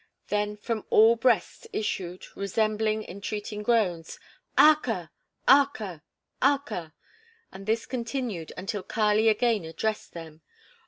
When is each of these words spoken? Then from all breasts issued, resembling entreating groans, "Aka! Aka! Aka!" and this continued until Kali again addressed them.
Then 0.29 0.57
from 0.57 0.83
all 0.89 1.15
breasts 1.15 1.67
issued, 1.71 2.25
resembling 2.35 3.03
entreating 3.03 3.61
groans, 3.61 4.17
"Aka! 4.57 5.11
Aka! 5.47 6.01
Aka!" 6.41 6.93
and 7.51 7.67
this 7.67 7.85
continued 7.85 8.51
until 8.57 8.81
Kali 8.81 9.29
again 9.29 9.63
addressed 9.63 10.13
them. 10.13 10.41